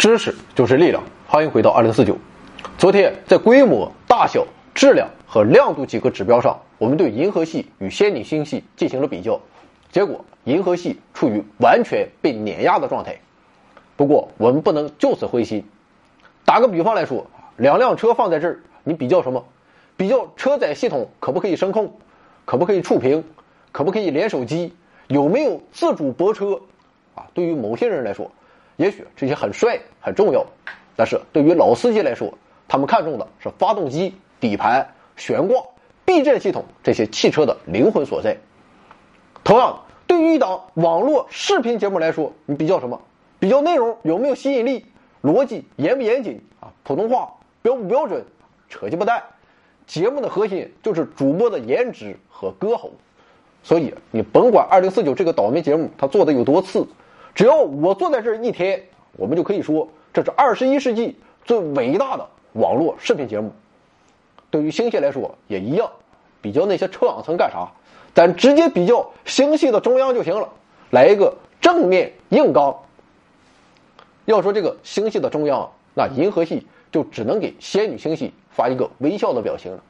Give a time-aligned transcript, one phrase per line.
[0.00, 2.16] 知识就是力量，欢迎回到二零四九。
[2.78, 9.38] 昨天在规模、大小、质量和亮度几个指标上，我们对银河系与仙女星系进行了比较，
[9.92, 13.14] 结果银河系处于完全被碾压的状态。
[13.94, 15.62] 不过我们不能就此灰心。
[16.46, 17.26] 打个比方来说，
[17.58, 19.44] 两辆车放在这儿，你比较什么？
[19.98, 21.92] 比较车载系统可不可以声控？
[22.46, 23.22] 可不可以触屏？
[23.70, 24.72] 可不可以连手机？
[25.08, 26.58] 有没有自主泊车？
[27.14, 28.30] 啊，对于某些人来说，
[28.80, 30.42] 也许这些很帅很重要，
[30.96, 32.32] 但是对于老司机来说，
[32.66, 35.62] 他们看重的是发动机、底盘、悬挂、
[36.06, 38.34] 避震系统这些汽车的灵魂所在。
[39.44, 42.98] 同样，对于一档网络视频节目来说，你比较什么？
[43.38, 44.86] 比较内容有没有吸引力，
[45.22, 46.72] 逻辑严不严谨啊？
[46.82, 48.24] 普通话标不标准？
[48.70, 49.22] 扯鸡巴蛋！
[49.86, 52.92] 节目的核心就是主播的颜值和歌喉。
[53.62, 56.86] 所以你甭管二零四九这个倒霉节目它做的有多次，
[57.34, 63.52] 只要我坐在这儿一天，我们就可以说这是二十一世纪最伟大的网络视频节目。
[64.50, 65.90] 对于星系来说也一样，
[66.40, 67.68] 比较那些臭氧层干啥？
[68.12, 70.48] 咱直接比较星系的中央就行了，
[70.90, 72.76] 来一个正面硬刚。
[74.24, 79.80] 要说这个星系的中央，那银河系就只能给仙女星系发一个微笑的表情了。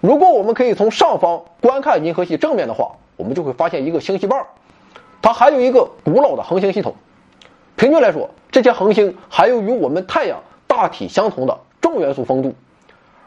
[0.00, 4.44] 如果我们可以从上方观看银河系正面的话，我们就会发现一个星系棒，
[5.22, 6.94] 它还有一个古老的恒星系统。
[7.76, 12.54] 平均来说，这些恒星还有与我们太阳大体相同的重元素丰度。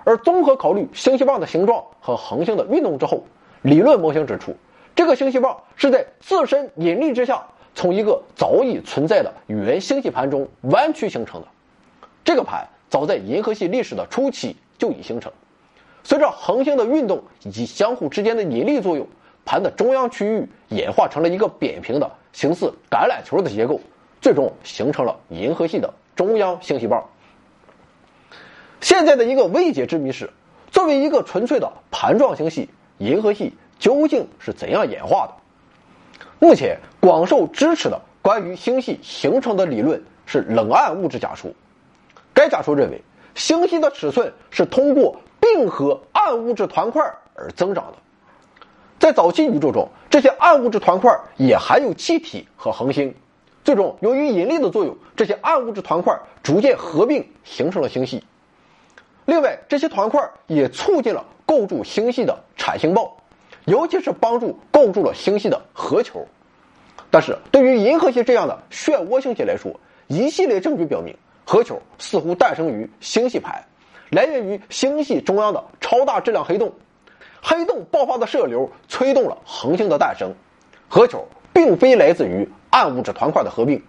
[0.03, 3.23] 而综合考虑星系棒的形状和恒星的运动之后，
[3.63, 4.55] 理论模型指出，
[4.95, 11.47] 这个星系棒是在自身引力之下，从一个早已存在的原星系盘中弯曲形成的。
[12.23, 15.31] 这个盘早在银河系历史的初期就已形成。
[16.03, 19.07] 随着恒星的运动以及相互之间的引力作用，
[19.45, 23.79] 盘的中央区域演化成了一个扁平的、形似橄榄球的结构，
[24.19, 27.05] 最终形成了银河系的中央星系棒。
[28.81, 30.29] 现在的一个未解之谜是：
[30.71, 36.25] 作为一个纯粹的盘状星系，银河系究竟是怎样演化的？
[36.39, 41.51] 目前广受支持的关于星系形成的理论是冷暗物质假说。
[42.33, 43.01] 该假说认为，
[43.35, 47.01] 星系的尺寸是通过并合暗物质团块
[47.33, 47.97] 而增长的，
[49.05, 53.13] 在早期宇宙中，这些暗物质团块也含有气体和恒星。
[53.63, 58.23] 最终，由于引力的作用，这些暗物质团块逐渐合并，形成了星系。
[59.25, 63.15] 另外，这些团块也促进了构筑星系的产星爆，
[63.65, 66.25] 尤其是帮助构筑了星系的核球。
[67.11, 69.71] 但是对于银河系这样的漩涡星系来说，
[70.07, 73.63] 一系列证据表明，核球似乎诞生于星系盘。
[74.09, 76.73] 来源于星系中央的超大质量黑洞，
[77.47, 80.33] 黑洞爆发的射流催动了恒星的诞生。
[80.89, 83.83] 核球并非来自于暗物质团块的合并。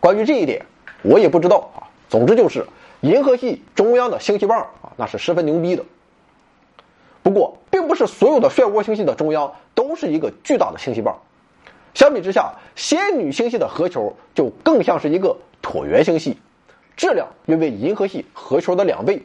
[0.00, 0.64] 关于这一点，
[1.02, 1.92] 我也不知道啊。
[2.08, 2.66] 总之就是，
[3.02, 5.84] 银河系中央的星系棒啊，那是十分牛逼的。
[7.22, 11.18] 不过，并不是所有的漩涡星系的中央都是一个巨大的星系棒。
[11.92, 16.38] 相比之下，仙女星系的核球就更像是一个椭圆星系。
[16.96, 19.22] 质量约为银河系核球的两倍，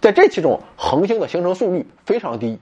[0.00, 2.58] 在这其中，恒星的形成速率非常低。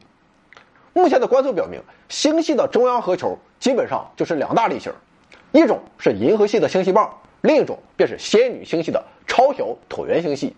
[0.95, 4.93] 目前的观测表明，星系的中央核球基本上就是两大类型，
[5.53, 10.57] 一种是银河系的星系棒，另一种便是仙女星系的超小椭圆星系。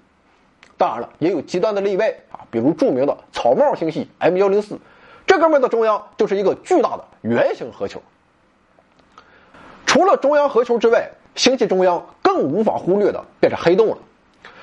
[0.76, 4.78] 当然了，也有极端的例外啊，比如著名的草帽星系 M 幺零四，
[5.26, 8.00] 这哥们儿的中央就是一个巨大的圆形核球。
[9.84, 13.98] 除了中央核球之外，星系中央更无法忽略的便是黑洞了。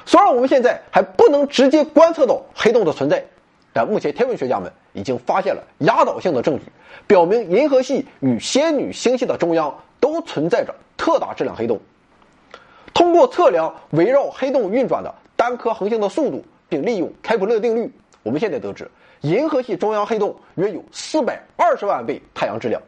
[0.05, 3.23] 虽然我们现在还不能直接观测到黑洞的存在，
[3.73, 6.66] 但目前天文学家们已经发现了压倒性的证据，
[7.07, 11.79] 表明银河系与仙女星系的中央都存在着特大质量黑洞。
[12.93, 17.91] 通过测量围绕黑洞运转的单颗恒星的速度，并利用开普勒定律，
[18.23, 18.90] 我们现在得知，
[19.22, 22.81] 银河系中央黑洞约有四百二十万倍太阳质量。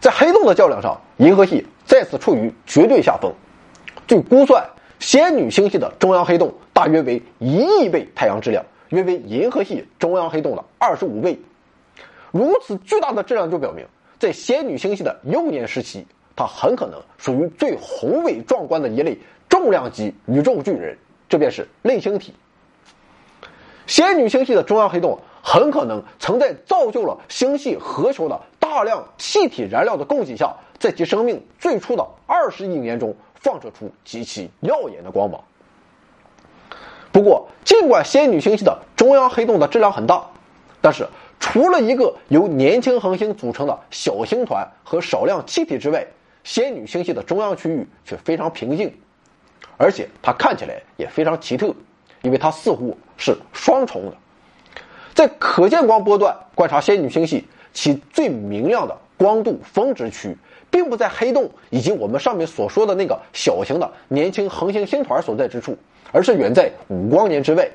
[0.00, 3.30] 在黑洞的较量上，银河系再次处于绝对下风。
[4.06, 4.64] 据估算，
[4.98, 11.38] 仙女星系的中央黑洞大约为一亿倍太阳质量，约为银河系中央黑洞的二十五倍。
[12.32, 13.86] 如此巨大的质量就表明，
[14.18, 16.06] 在仙女星系的幼年时期，
[16.36, 19.18] 它很可能属于最宏伟壮观的一类
[19.48, 20.98] 重量级宇宙巨人，
[21.28, 22.34] 这便是类星体。
[23.86, 28.40] 仙女星系的中央黑洞很可能曾在造就了星系核球的。
[28.60, 35.42] 大量气体燃料的供给下，在其生命最初的二十亿年中放射出极其耀眼的光芒。
[37.10, 40.24] 不过，尽管仙女星系的中央黑洞的质量很大，
[40.80, 41.08] 但是
[41.40, 46.06] 除了一个由年轻恒星组成的小星团和少量气体之外，
[46.44, 48.94] 仙女星系的中央区域却非常平静，
[49.76, 51.74] 而且它看起来也非常奇特，
[52.22, 54.16] 因为它似乎是双重的。
[55.14, 57.44] 在可见光波段观察仙女星系，
[57.78, 60.36] 其最明亮的光度峰值区，
[60.68, 65.78] 并不在黑洞以及我们上面所说的那个小型的年轻恒星星团所在之处，
[66.10, 67.70] 而是远在五光年之外。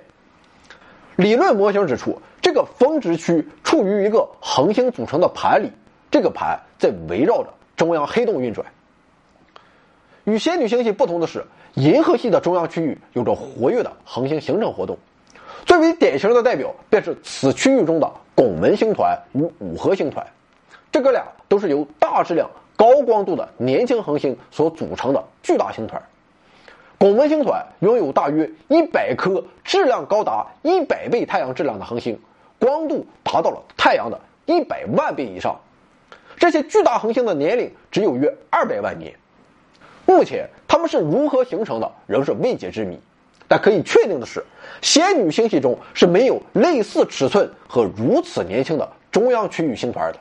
[1.15, 5.71] 理论模型指出，这个峰值区处于一个恒星组成的盘里，
[6.11, 8.67] 这个盘在围绕着中央黑洞运转。
[10.25, 11.45] 与仙女星系不同的是，
[11.75, 14.97] 银河系的中央区域有着活跃的恒星形成活动。
[15.65, 20.25] 最为典型的代表便是此区域中的拱门星团与五合星团，
[20.91, 26.01] 这哥俩都是由大质量、高光度的年轻恒星所组成的巨大星团。
[26.97, 32.19] 拱门星团拥有大约一百颗质量高达一百倍太阳质量的恒星，
[32.59, 35.59] 光度达到了太阳的一百万倍以上。
[36.37, 39.13] 这些巨大恒星的年龄只有约二百万年，
[40.05, 42.99] 目前它们是如何形成的仍是未解之谜。
[43.53, 44.43] 但可以确定的是，
[44.81, 50.19] 仙女星系中是没有类似尺寸和如此年轻的中央区域星团的。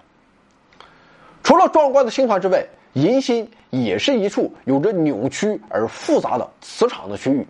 [1.43, 2.63] 除了壮观的星团之外，
[2.93, 7.47] 银心也是一处有着扭曲而复杂的磁场的区域。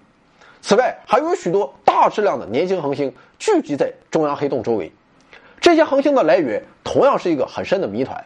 [0.61, 4.93] 此外，还有许多大质量的年轻恒星聚集在中央黑洞周围。
[5.61, 8.25] 这些恒星的来源同样是一个很深的谜团，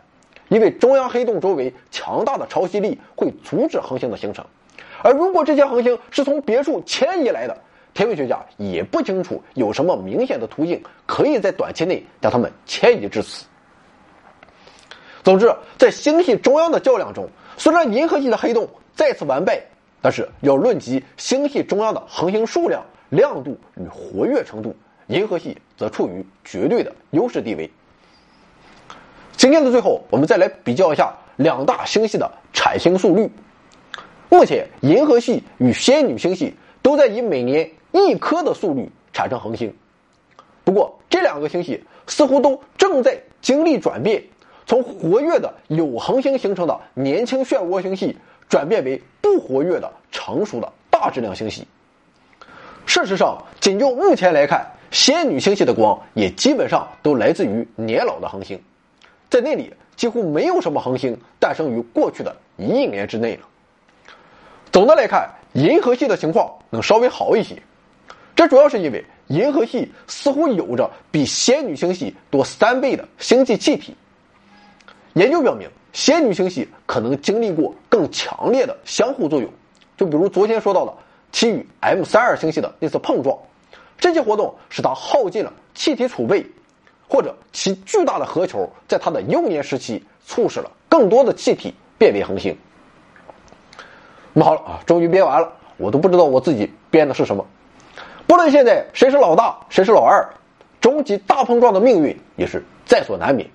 [0.50, 4.44] 因为中央黑洞周围强大的潮汐力会阻止恒星的形成。
[5.02, 7.56] 而如果这些恒星是从别处迁移来的，
[7.94, 13.44] 天文学家也不清楚有什么明显的途径可以在短期内将它们迁移至此。
[15.22, 19.60] 总之，在星系中央的较量中，虽然银河系的黑洞再次完败，
[20.00, 24.76] 但是要论及星系中央的恒星数量、亮度与活跃程度，
[25.08, 27.68] 银河系则处于绝对的优势地位。
[29.36, 33.28] 今天的最后，我们再来比较一下两大星系的产星速率。
[34.28, 39.74] 目前，银河系与仙女星系都在以每年一颗的速率产生恒星。
[40.64, 44.22] 不过，这两个星系似乎都正在经历转变，
[44.66, 48.16] 从活跃的有恒星形成的年轻漩涡星系，
[48.48, 51.66] 转变为不活跃的成熟的大质量星系。
[52.84, 58.60] 事实上，仅就目前来看，仙女星系的光也基本上都来自于年老的恒星，
[59.30, 63.42] 在那里几乎没有什么恒星诞生于过去的一亿年之内了。
[64.76, 67.56] 总的来看，银河系的情况能稍微好一些，
[68.34, 73.96] 这主要是因为银河系似乎有着比仙女星系多三倍的星际气体。
[75.14, 79.50] 研究表明，仙女星系可能经历过更强烈的相互作用，
[79.96, 80.92] 就比如昨天说到的
[81.32, 83.34] 其与 M 三二星系的那次碰撞，
[83.96, 86.44] 这些活动使它耗尽了气体储备，
[87.08, 92.54] 或者其巨大的核球在它的幼年时期促使了更多的气体变为恒星。
[94.38, 97.46] 那么好了啊，终于编完了，我都不知道我自己编的是什么。
[98.26, 100.28] 不论现在谁是老大，谁是老二，
[100.78, 103.48] 终极大碰撞的命运也是在所难免。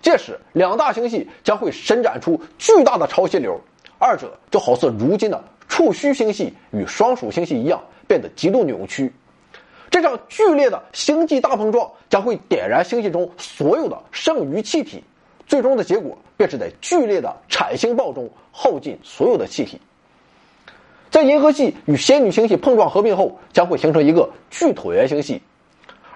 [0.00, 3.60] 届时，两大星系将会伸展出巨大的潮汐流，
[3.98, 9.12] 二者就好似如今的触须星系与双鼠星系一样，变得极度扭曲。
[9.90, 15.04] 这场剧烈的星际大碰撞将会点燃星系中所有的剩余气体，
[15.46, 19.78] 最终的结果便是在剧烈的产星爆中耗尽所有的气体。
[21.14, 25.40] 在银河系与仙女星系碰撞合并后，将会形成一个巨椭圆星系，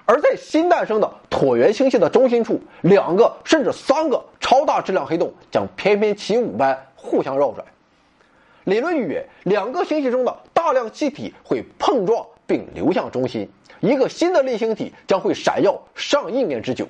[0.05, 7.65] 而在新诞生的椭圆星系的中心处，两个甚至三个超大质量黑洞将翩翩起舞般互相绕转。
[8.65, 16.85] 理论预言，两个星系中的大量气体会碰撞并流向中心，一个新的类星体将会闪耀上亿年之久。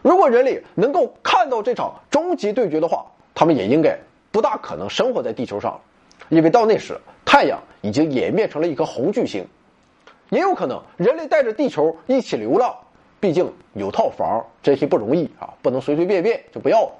[0.00, 3.04] 如果人类能够看到这场终极对决的话，
[3.34, 3.98] 他们也应该
[4.32, 5.80] 不大可能生活在地球上了。
[6.28, 9.46] 因为到那时，太阳已经演变成了一颗红巨星，
[10.30, 12.74] 也有可能人类带着地球一起流浪。
[13.20, 16.92] 毕竟有套房，这些不容易啊，不能随随便便就不要了。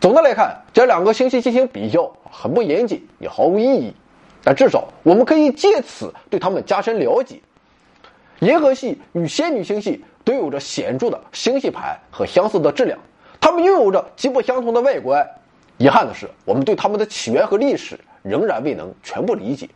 [0.00, 3.94] 总的来看，这两个星系进行比较很不严谨，也毫无意义。
[4.44, 7.40] 但至少我们可以借此对他们加深了解。
[8.40, 12.98] 银河系与仙女星系都有着显著的星系盘和相似的质量，
[13.40, 15.26] 它们拥有着极不相同的外观。
[15.78, 19.68] 遗憾的是，我们对他们的起源和历史仍然未能全部理解。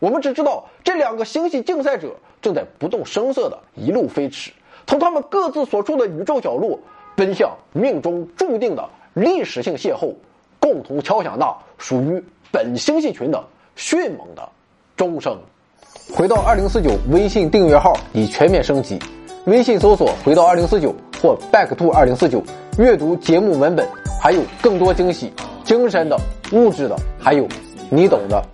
[0.00, 4.50] 我们只知道这两个星系竞赛者正在不动声色地一路飞驰，
[4.86, 6.78] 从他们各自所处的宇宙角落
[7.14, 10.14] 奔向命中注定的历史性邂逅，
[10.58, 13.44] 共同敲响那属于本星系群的
[13.76, 14.48] 迅猛的
[14.96, 15.38] 钟声。
[16.12, 18.98] 回到二零四九微信订阅号已全面升级，
[19.44, 22.42] 微信搜索“回到二零四九”或 “back to 二零四九”，
[22.78, 24.09] 阅读节目文本。
[24.20, 25.32] 还有更多惊喜，
[25.64, 26.20] 精神的、
[26.52, 27.48] 物质的，还有
[27.88, 28.44] 你懂的。